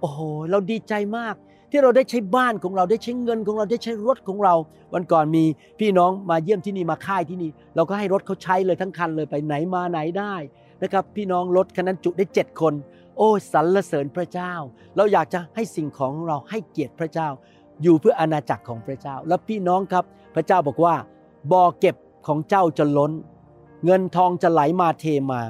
[0.00, 1.34] โอ้โห เราดีใจมาก
[1.70, 4.54] ที่เราได้ใช้บ้านของเราได้ใช้เงินของเราได้ใช้รถของเรา
[4.94, 5.44] วันก่อนมี
[5.80, 10.34] พี่น้องมาเยี่ยมที่นี่มาค่ายที่นี่ เราก็ให้รถเขาใช้เลยทั้งคันเลยไปไหนมาไหนได้
[10.82, 12.74] นะครับพี่น้องรถคันนั้นจุได้เจ็ดคน
[13.16, 14.52] โอ้สรรเสริญพระเจ้า
[14.96, 17.28] เราอยากจะให้สิ่งของเราให้เกียรติพระเจ้า
[17.82, 20.04] อยู่เพื่ออาณาจักรของพระเจ้า แล้วพี่น้องครับ
[20.34, 20.94] พระเจ้าบอกว่า
[21.52, 23.12] บ่อเก็บของเจ้าจะล้น
[23.84, 25.42] เงินทองจะไหลมาเทมา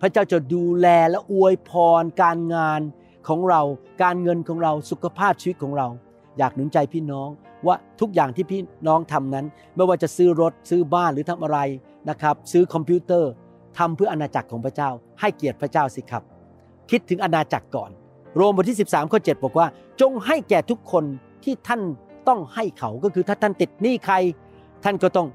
[0.00, 2.80] พระเจ้าจะดูแลและอวยพรการงาน
[3.28, 3.60] ของเรา
[4.02, 5.86] การเงินของเราสุขภาพชีวิตของเรา
[6.38, 7.28] อยากหนุนใจพี่น้อง
[7.66, 11.58] ว่าทุกอย่างที่พี่น้องทำนั้น ไม่ว่าจะซื้อรถซื้อบ้านหรือทำอะไร
[12.10, 13.30] นะครับซื้อคอมพิวเตอร์
[13.78, 16.22] ทำเพื่ออาณาจักรของพระเจ้า ให้เกียรติพระเจ้าสิครับ
[16.90, 17.90] คิดถึงอาณาจักรก่อน
[18.36, 19.66] โรมบทที่ 13ข้อ7บอกว่า
[20.00, 21.04] จงให้แก่ทุกคน
[21.44, 21.80] ที่ท่าน
[22.28, 24.14] ต้องให้เขาก็คือถ้าท่านติดหนี้ใคร
[24.84, 25.28] ท่านก็ต้อง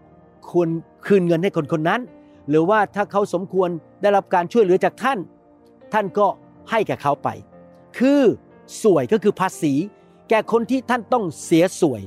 [0.52, 0.70] ควร
[1.06, 2.02] คืนเงินให้คนคนนั้น
[2.50, 3.70] หรือว่าถ้าเขาสมควร
[4.02, 5.20] ได้รับการช่วยเหลือจากท่าน
[5.94, 6.28] ท่านก็
[6.70, 7.28] ให้แก่เขาไป
[7.98, 8.22] คือ
[8.84, 9.74] สวยก็คือภาษี
[10.30, 12.02] แก่คนที่ท่านต้องเสียสวย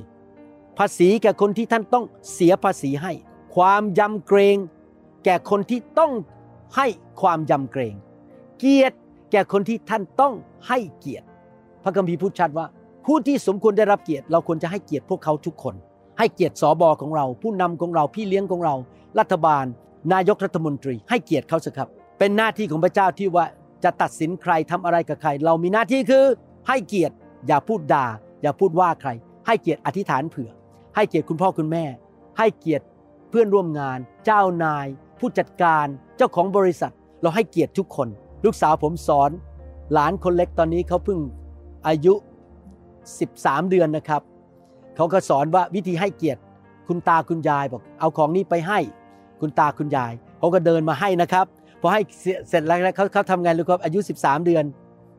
[0.77, 3.11] ภาษีแก่คนที่ท่านต้องเสียภาษีให้
[3.55, 4.57] ความยำเกรง
[5.25, 6.13] แก่คนที่ต้อง
[6.75, 6.87] ให้
[7.21, 7.95] ความยำเกรง
[8.59, 8.97] เกียรติ
[9.31, 10.33] แก่คนที่ท่านต้อง
[10.67, 11.25] ให้เกียรติ
[11.83, 12.65] พระคัมภีร์พูดชัดว่า
[13.05, 15.75] ผู้ที่สมควรได้รับเกียรติ เราควรจะให้เกียรติพวกเขาทุกคน
[16.19, 18.75] ให้เกียรติสอบอของเรา ผู้นำของเราพี่เลี้ยงของเรา
[19.19, 19.65] รัฐบาล
[20.13, 23.45] นายกรัฐมนตรี ให้เกียรติเขาสิครับ เป็นหน้าที่ของพระเจ้าที่ว่า
[23.83, 26.25] จะตัดสินใครทำอะไรกับใคร เรามีหน้าที่คือ
[26.67, 27.15] ให้เกียรติ
[27.47, 28.05] อย่าพูดด่า
[28.41, 29.09] อย่าพูดว่าใคร
[29.47, 30.51] ให้เกียรติอธิษฐานเผื่อ
[30.95, 31.85] ให้เกียรติคุณพ่อคุณแม่
[32.37, 32.85] ให้เกียรติ
[33.29, 34.87] เพื่อนร่วมงาน เจ้านาย
[35.19, 35.85] ผู้จัดการ
[36.17, 38.07] เจ้าของบริษัท เราให้เกียรติทุกคน
[38.45, 39.31] ลูกสาวผมสอน
[39.93, 41.19] หลานคนเล็กตอนนี้เขาเพิ่ง
[41.87, 42.13] อายุ
[42.91, 44.21] 13 เดือนนะครับ
[44.95, 46.41] เขาก็สอนว่าวิธีให้เกียรติ
[46.87, 48.79] คุณตาคุณยายบอกเอาของนี้ไปให้
[49.41, 51.45] คุณตาคุณยายเขาก็เดินมาให้นะครับ
[51.85, 52.01] พอให้
[52.49, 54.63] เสร็จแล้วเขาเขาทำไงรู้ครับอายุ 13 เดือน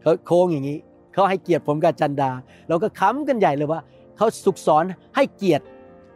[0.03, 0.79] เขาโค้งอย่างนี้
[1.13, 2.31] เขาให้เกียรติผมกับจันดา
[2.69, 3.81] เราก็ค้ำกันใหญ่เลยว่า
[4.17, 4.85] เขาสุกสอน
[5.17, 5.65] ให้เกียรติ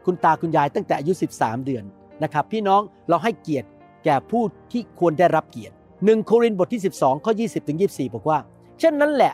[0.04, 1.84] คุณตาคุณยายตั้งแต่อายุ 13 เดือน
[2.22, 3.68] นะครับ พี่น้องเราให้เกียรติ
[4.04, 8.38] แก่ผู้ที่ควรได้รับเกียรติหนึ่งโครินบทที่ 12 ข้อ 20 ถึง 24 บอกว่า
[8.78, 9.32] เช่นนั้นแหละ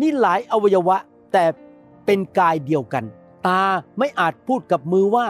[0.00, 0.96] นี่หลายอวัยวะ
[1.32, 1.44] แต่
[2.06, 3.04] เป็นกายเดียวกัน
[3.46, 3.62] ตา
[3.98, 5.26] ไม่อาจพูดกับมือว่า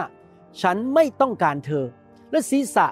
[0.61, 1.85] ฉันไม่ต้องการเธอ
[2.31, 2.87] และศีรษะ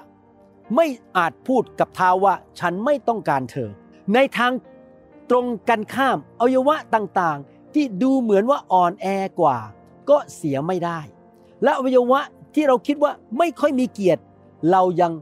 [0.74, 3.70] ไม่อาจพูดกับเท้าว่าฉันไม่ต้องการเธอ
[4.14, 4.52] ในทาง
[5.30, 9.06] ตรงกันข้ามอวัยวะต่างๆ ที่ดูเหมือนว่าอ่อนแอ
[9.40, 9.58] กว่า
[10.10, 11.00] ก็เสียไม่ได้
[11.62, 12.20] และอวัยวะ
[12.54, 14.22] ที่เราคิดว่าไม่ค่อยมีเกียรติ
[14.70, 15.12] เรายัง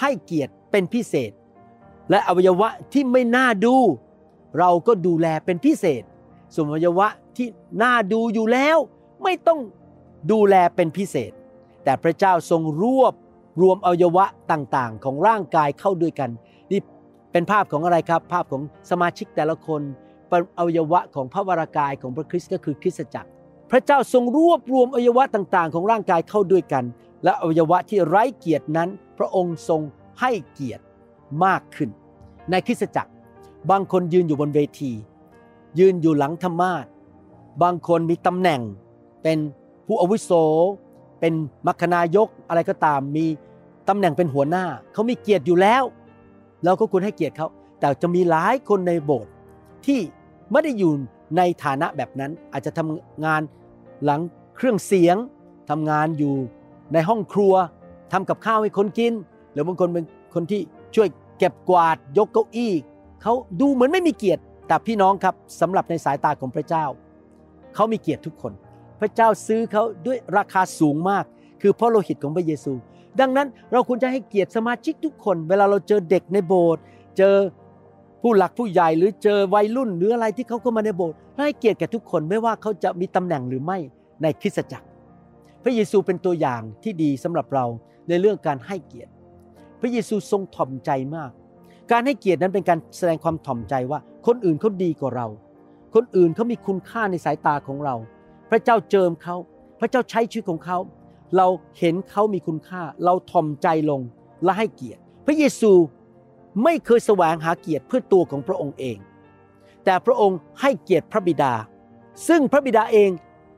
[0.00, 1.30] ให้เกียรติเป็นพิเศษ
[2.10, 3.76] และอวัยวะที่ไม่น่าดู
[4.58, 6.02] เราก็ดูแลเป็นพิเศษ
[6.54, 7.48] ส่วนอวัยวะที่
[7.82, 8.78] น่าดูอยู่แล้ว
[9.22, 9.60] ไม่ต้อง
[10.32, 11.32] ดูแลเป็นพิเศษ
[11.84, 13.14] แต่พระเจ้าทรงรวบ
[13.62, 16.30] รวมอวัยวะต่างๆ ของร่างกายเข้าด้วยกัน
[16.70, 16.80] นี่
[17.32, 19.82] เป็นภาพของอะไรครับ ภาพของสมาชิกแต่ละคน
[20.28, 23.30] เป็นอวัยวะของพระวรากายของพระคริสต์ก็คือคริสตจักร
[23.70, 26.84] พระเจ้าทรงรวบรวมอวัยวะต่างๆ ของร่างกายเข้าด้วยกัน
[27.24, 28.88] และอวัยวะที่ไร้เกียรตินั้น
[29.18, 29.80] พระองค์ทรง
[30.20, 30.84] ให้เกียรติ
[31.44, 31.90] มากขึ้น
[32.50, 33.12] ในคริสตจักร
[33.70, 34.92] บางคนยืนอยู่บนเวที
[35.78, 36.86] ยืนอยู่หลังธรรมาส
[37.62, 38.60] บางคนมีตำแหน่ง
[39.22, 39.38] เป็น
[39.86, 40.30] ผู้อาวุโส
[41.20, 41.32] เป็น
[41.66, 43.26] มัคคณายกอะไรก็ตามมี
[43.88, 45.82] ตำแหน่งเป็นหัวหน้า เขามีเกียรติอยู่แล้ว
[46.64, 47.48] เราก็ควรให้เกียรติเขา
[47.80, 49.32] แต่จะมีหลายคนในโบสถ์
[49.86, 50.00] ที่
[50.52, 50.92] ไม่ได้อยู่
[51.36, 53.42] ในฐานะแบบนั้น อาจจะทำงาน
[54.04, 54.20] หลัง
[54.56, 55.16] เครื่องเสียง
[55.70, 56.34] ทำงานอยู่
[56.92, 57.54] ในห้องครัว
[58.12, 59.12] ทำกับข้าวให้คนกิน
[59.52, 60.60] หรือบางคนเป็นคนที่
[60.94, 62.72] ช่วยเก็บกวาดยกเก้าอี้
[63.22, 66.84] เขาดูเหมือนไม่มีเกียรติ แต่พี่น้องครับสำหรับในสายตาของพระเจ้า
[67.74, 68.52] เขามีเกียรติทุกคน
[69.00, 71.24] พระเจ้าซื้อเขาด้วยราคาสูงมาก
[71.62, 72.72] คือพระโลหิตของพระเยซู
[73.20, 76.82] ดังนั้นเราควรจะให้เกียรติสมาชิกทุกคน เวลาเราเจอเด็กในโบสถ์
[77.18, 77.34] เจอ
[78.22, 83.78] ผู้หลักผู้ใหญ่หรือเจอวัยรุ่นหรืออะไรที่เขาเข้ามาในโบสถ์ให้เกียรติแก่ทุกคนไม่ว่าเขาจะมีตำแหน่งหรือไม่
[84.22, 84.86] ในคริสตจักร
[85.62, 87.64] พระเยซูเป็นตัวอย่างที่ดีสำหรับเรา
[88.08, 89.10] ในเรื่องการให้เกียรติ
[89.80, 91.30] พระเยซูทรงถ่อมใจมาก
[91.92, 95.26] การให้เกียรตินั้นเป็นการแสดงความถ่อมใจว่า คนอื่นเขาดีกว่าเรา
[95.94, 97.94] คนอื่นเขามีคุณค่าในสายตาของเรา
[98.50, 99.36] พระเจ้าเจิมเขา
[99.80, 100.78] พระเจ้าใช้ชีวิตของเขา
[101.36, 101.46] เรา
[101.78, 104.00] เห็นเขามีคุณค่า เราถ่อมใจลง
[104.44, 105.72] และให้เกียรติ พระเยซู
[106.64, 108.98] ไม่เคยแสวงหาเกียรติเพื่อตัวของพระองค์เอง
[109.84, 111.52] แต่พระองค์ให้เกียรติพระบิดา
[112.28, 113.10] ซึ่งพระบิดาเอง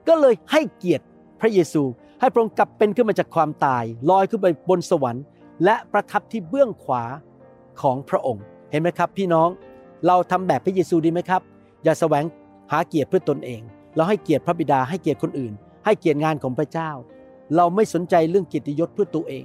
[0.09, 1.05] ก็เลยให้เกียรติ
[1.41, 1.83] พระเยซู
[2.21, 5.25] ให้พระองค์กลับเป็นขึ้นมาจากความตาย ลอยขึ้นไปบนสวรรค์
[5.65, 7.05] และประทับที่เบื้องขวา
[7.83, 9.49] ของพระองค์ เห็นไหมครับ พี่น้อง
[10.07, 11.43] เราทำแบบพระเยซูดีไหมครับ
[11.85, 12.25] อย่าแสวง
[12.73, 13.61] หาเกียรติเพื่อตนเอง
[13.99, 15.53] เราให้เกียรติพระบิดาให้เกียรติคนอื่น
[15.85, 16.91] ให้เกียรติงานของพระเจ้า
[17.57, 19.45] เราไม่สนใจเรื่องเกียรติยศเพื่อตัวเอง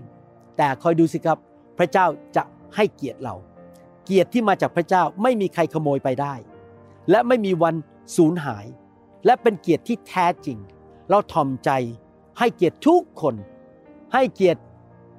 [0.58, 1.38] แต่คอยดูสิครับ
[1.78, 2.44] พระเจ้าจะ
[2.76, 3.36] ให้เกียรติเรา
[4.06, 6.34] เกียรติที่มาจากพระเจ้าไม่มีใครขโมยไปได้
[7.10, 7.76] และไม่มีวัน
[8.16, 8.66] สูญหาย
[9.26, 10.58] และเป็นเกียรติที่แท้จริง
[11.10, 11.70] เราถ่อมใจ
[12.40, 13.36] ให้เกียรติทุกคน
[14.14, 14.62] ให้เกียรติ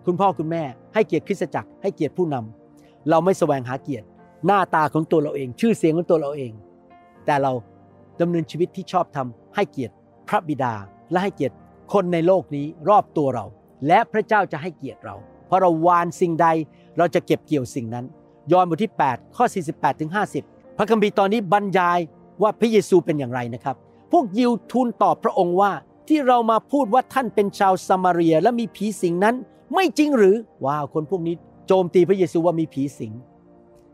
[0.07, 4.07] คุณพ่อคุณแม่ ให้เกียรติคริสตจักร ให้เกียรติผู้นำเราไม่แสวงหาเกียรติ
[4.47, 6.53] หน้าตาของตัวเราเอง ชื่อเสียงของตัวเราเอง
[7.27, 7.53] แต่เรา
[8.21, 9.95] ดำเนินชีวิตที่ชอบทำให้เกียรติ
[10.29, 10.75] พระบิดา
[11.11, 11.55] และให้เกียรติ
[11.93, 13.47] คนในโลกนี้รอบตัวเรา
[13.87, 16.49] และพระเจ้าจะให้เกียรติเรา เพราะเราวานสิ่งใด
[16.99, 18.05] เราจะเก็บเกี่ยวสิ่งนั้น
[18.53, 20.11] ยอห์นบทที่ 8 ข้อ 48ถึง
[20.45, 21.99] 50 พระคัมภีร์ตอนนี้บรรยาย
[22.43, 23.77] ว่าพระเยซูเป็นอย่างไรนะครับ
[24.13, 25.73] พวกยิวทูลตอบพระองค์ว่า
[26.09, 29.35] ที่เรามาพูดว่าท่านเป็นชาวซามาเรียและมีผีสิงนั้น
[29.75, 31.35] ไม่จริงหรือว้าวคนพวกนี้
[31.67, 33.13] โจมตีพระเยซูว่ามีผีสิง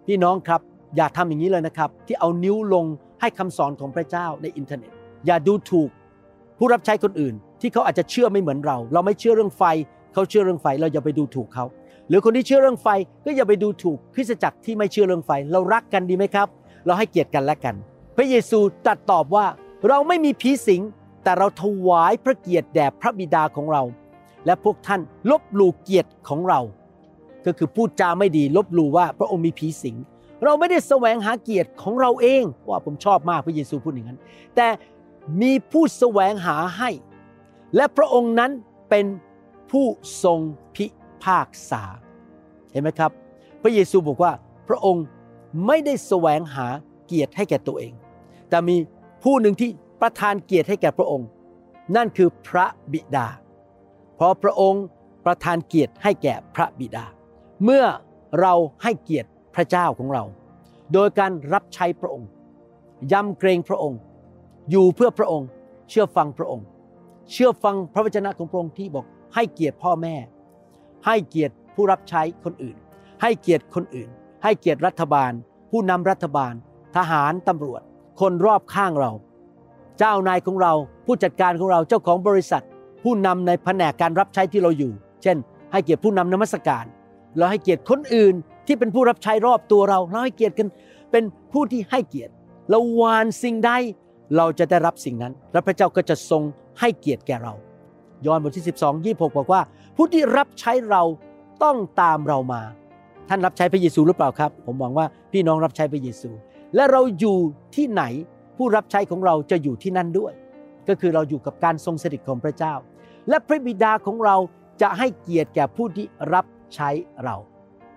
[0.06, 0.60] พี่น้องครับ
[0.96, 2.86] อย่าทำอย่างนี้เลยนะครับ ที่เอานิ้วลง
[3.20, 4.92] ให้คำสอนของพระเจ้าในอินเทอร์เน็ต
[5.26, 5.90] อย่าดูถูก
[6.58, 9.62] ผู้รับใช้คนอื่น ที่เขาอาจจะเชื่อไม่เหมือนเรา เราไม่เชื่อเรื่องไฟ
[10.12, 11.64] เขาเชื่อเรื่องไฟ เราอย่าไปดูถูกเขา
[12.08, 12.88] หรือคนที่เชื่อเรื่องไฟ
[13.24, 16.48] ก็อย่าไปดูถูกคริสตจักรที่ไม่เชื่อเรื่องไฟ เรารักกันดีไหมครับ
[16.86, 17.74] เราให้เกียรติกันและกัน
[18.16, 19.46] พระเยซูตรัสตอบว่า
[19.88, 20.82] เราไม่มีผีสิง
[21.24, 23.82] แต่เราถวายพระเกียรติแด่พระบิดาของเรา
[24.46, 25.00] และพวกท่าน
[25.30, 26.60] ลบหลู่เกียรติของเรา
[27.46, 29.96] ก็คือพูดจาไม่ดีลบหลู่ว่าพระองค์มีผีสิง
[30.44, 34.20] เราไม่ได้แสวงหาเกียรติของเราเอง ว่าผมชอบมากพระเยซูพูดอย่างนั้น
[34.56, 34.68] แต่
[35.42, 36.90] มีผู้แสวงหาให้
[37.76, 38.50] และพระองค์นั้น
[38.90, 39.06] เป็น
[39.70, 39.86] ผู้
[40.24, 40.40] ทรง
[40.74, 40.86] พิ
[41.24, 41.82] พากษา
[42.72, 43.10] เห็นไหมครับ
[43.62, 44.32] พระเยซูบอกว่า
[44.68, 45.04] พระองค์
[45.66, 46.66] ไม่ได้แสวงหา
[47.06, 47.92] เกียรติให้แก่ตัวเอง
[48.48, 48.76] แต่มี
[49.24, 51.28] ผู้หนึ่งที่ประทานเกียรติให้แก่พระองค์
[51.96, 53.28] นั่นคือพระบิดา
[54.16, 54.84] เพราะพระองค์
[55.24, 57.04] ประทานเกียรติให้แก่พระบิดา
[57.64, 57.84] เมื่อ
[58.40, 60.24] เราให้เกียรติ พระเจ้าของเรา
[60.92, 62.28] โดยการรับใช้พระองค์
[63.12, 63.98] ยำเกรงพระองค์
[64.70, 65.48] อยู่เพื่อพระองค์
[65.90, 66.66] เชื่อฟังพระองค์
[67.32, 70.14] เชื่อฟังพระวจนะของพระองค์ที่บอกให้เกียรติพ่อแม่
[71.06, 72.76] ให้เกียรติผู้รับใช้คนอื่น
[73.22, 74.08] ให้เกียรติคนอื่น
[74.42, 75.32] ให้เกียรติรัฐบาล
[75.70, 76.54] ผู้นำรัฐบาล
[76.96, 77.82] ทหารตำรวจ
[78.20, 79.12] คนรอบข้างเรา
[79.98, 80.72] เจ้านายของเรา
[81.06, 82.64] ผู้จัดการของเราเจ้าของบริษัท
[83.02, 85.36] ผู้นำในแผนกการรับใช้ที่เราอยู่ เช่น
[85.72, 86.84] ให้เกียรติผู้นำนมัสการ
[87.36, 88.34] เราให้เกียรติคนอื่น
[88.66, 90.68] ที่เป็นผู้รับใช้รอบตัวเรา เราให้เกียรติกัน
[91.12, 92.32] เป็นผู้ที่ให้เกียรติ
[92.70, 93.70] เราวานสิ่งใด
[94.36, 96.42] เราจะได้รับสิ่งนั้น และพระเจ้าก็จะทรง
[96.80, 97.54] ให้เกียรติแก่เรา
[98.26, 99.60] ยอห์นบทที่ 12 26 บอกว่า
[99.96, 101.02] ผู้ที่รับใช้เรา
[101.62, 102.62] ต้องตามเรามา
[103.28, 106.30] ท่านรับใช้พระเยซูหรือเปล่าครับ ผมหวังว่าพี่น้องรับใช้พระเยซู
[106.74, 107.38] และเราอยู่
[107.76, 108.02] ที่ไหน
[108.56, 110.32] ผู้รับใช้ของเราจะอยู่ที่นั่นด้วย
[110.88, 112.74] ก็คือเราอยู่กับการทรงสถิตของพระเจ้า
[113.28, 114.36] และพระบิดาของเรา
[114.82, 116.88] จะให้เกียรติแก่ผู้ที่รับใช้
[117.24, 117.36] เรา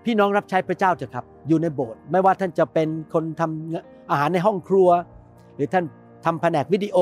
[0.06, 4.90] พี่น้องรับใช้พระเจ้าเถอะครับ อยู่ในโบสถ์ไม่ว่าท่านจะเป็นคนทำอาหารในห้องครัว
[5.56, 5.86] หรือท่าน
[6.26, 6.98] ทำแผนกวิดีโอ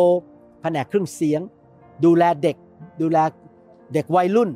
[0.61, 1.41] แผนกเครื่องเสียง
[2.05, 2.55] ดูแลเด็ก
[3.01, 3.17] ดูแล
[3.93, 4.49] เด็กวัยรุ่น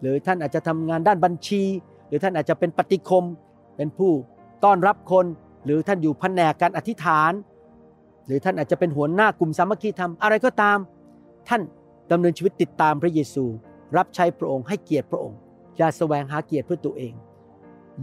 [0.00, 1.62] หรือท่านอาจจะทำงานด้านบัญชี
[2.08, 3.24] หรือท่านอาจจะเป็นปฏิคม
[3.76, 4.12] เป็นผู้
[4.64, 5.26] ต้อนรับคน
[5.64, 7.32] หรือท่านอยู่แผนกการอธิษฐาน
[8.26, 10.78] หรือท่านอาจจะเป็นหัวหน้ากลุ่มสามัคคีธรรมอะไรก็ตาม
[11.48, 11.62] ท่าน
[12.10, 13.44] ดำเนินชีวิตติดตามพระเยซู
[13.96, 15.38] รับใช้พระองค์ให้เกียรติพระองค์
[15.76, 17.12] อย่าแสวงหาเกียรติเพื่อตัวเอง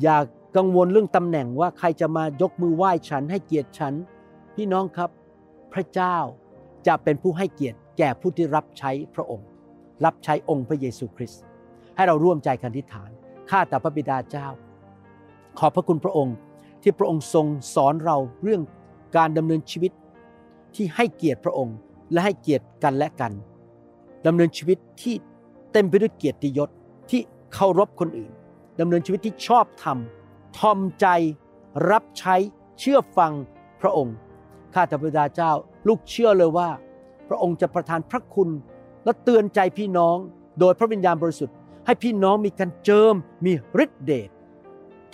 [0.02, 0.18] อย่า
[0.58, 3.94] กังวลเรื่องตำแหน่งว่าใครจะมายกมือไหว้ฉันให้เกียรติฉัน
[4.56, 5.10] พี่น้องครับ
[5.74, 6.18] พระเจ้า
[6.88, 9.48] จะเป็นผู้ให้เกียรติแก่ผู้ที่รับใช้พระองค์
[10.06, 11.42] รับใช้องค์พระเยซูคริสต์
[11.96, 13.10] ให้เราร่วมใจกันทิฏฐาน
[13.50, 14.48] ข้าแต่พระบิดาเจ้า
[15.60, 16.36] ขอบพระคุณพระองค์
[16.82, 18.62] ที่พระองค์ทรงสอนเราเรื่อง
[19.18, 19.92] การดำเนินชีวิต
[20.76, 21.76] ที่ให้เกียรติพระองค์
[22.12, 23.32] และให้เกียรติกันและกัน
[24.26, 25.16] ดำเนินชีวิตที่
[25.72, 26.70] เต็มไปด้วยเกียรติยศ
[27.10, 27.22] ที่
[27.54, 28.32] เคารพคนอื่น
[28.80, 29.98] ดำเนินชีวิตที่ชอบธรรม
[30.58, 31.08] ทอมใจ
[31.92, 32.36] รับใช้
[32.80, 33.32] เชื่อฟัง
[33.82, 34.16] พระองค์
[34.74, 35.52] ข้าแต่พระบิดาเจ้า
[35.88, 36.70] ลูกเชื่อเลยว่า
[37.28, 38.50] พระองค์จะประทานพระคุณ
[39.06, 40.18] และเตือนใจพี่น้อง
[40.60, 43.13] โดยพระวิญญาณบริสุทธิ์ ให้พี่น้องมีการเจิม
[43.46, 43.52] มี
[43.84, 44.30] ฤทธิเดช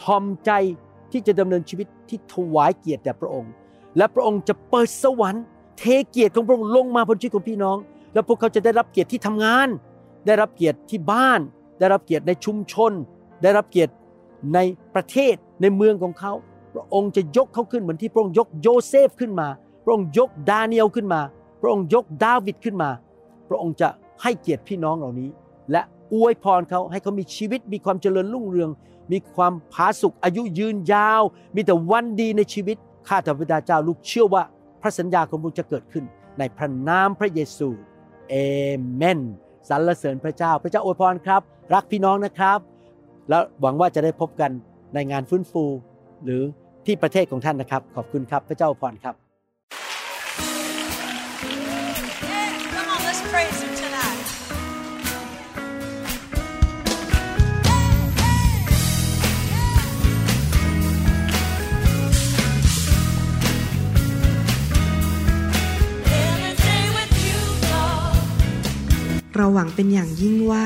[0.04, 0.52] ทอมใจ
[1.12, 3.52] ที่จะดำเนินชีวิตที่ถวายเกียรติแด่พระองค์
[3.97, 5.43] และพระองค์จะเปิดสวรรค์
[5.78, 7.78] เทเกียรติของพระองค์ลงมาบนชีวิตของพี่น้อง
[8.13, 9.67] และพวกเขาจะได้รับเกียรติที่ทำงาน
[10.26, 11.39] ได้รับเกียรติที่บ้าน
[11.80, 12.91] ได้รับเกียรติในชุมชน
[13.43, 13.93] ได้รับเกียรติ
[14.53, 14.60] ใน
[14.95, 16.34] ประเทศในเมืองของเขา
[16.73, 19.47] พระองค์จะยกเขาขึ้นเหมือนที่พระองค์ยกโยเซฟขึ้นมา
[19.84, 21.21] พระองค์ยกดาเนียลขึ้นมา
[21.62, 22.89] พระองค์ยกดาวิดขึ้นมา
[23.49, 23.89] พระองค์จะ
[24.21, 25.29] ให้เกียรติพี่น้องเหล่านี้
[25.71, 25.82] และ
[26.13, 28.69] อวยพรเขาให้เขามีชีวิตมีความเจริญรุ่งเรือง
[29.12, 31.21] มีความผาสุกอายุยืนยาว
[31.56, 32.77] มีแต่วันดีในชีวิต
[33.08, 34.43] ข้าแต่พระดาเจ้าลูกเชื่อว่า
[34.82, 36.03] พระสัญญาของพระองค์จะเกิดขึ้น
[36.39, 37.69] ในพระนามพระเยซู
[38.29, 38.36] เอ
[38.95, 39.19] เมน
[39.69, 41.41] สรรเสริญพระเจ้า พระเจ้าอวยพรครับ
[41.73, 42.60] รักพี่น้องนะครับ
[43.29, 44.51] แล้วหวังว่าจะได้พบกัน
[44.93, 45.63] ในงานฟื้นฟู
[46.23, 46.41] หรือ
[46.86, 49.15] ที่ประเทศของท่านนะครับ ขอบคุณครับพระเจ้าอวยพรครับ
[52.29, 54.19] Yeah, come on, let's praise him tonight.
[69.36, 70.65] เราหวังเป็นอย่างยิ่งว่า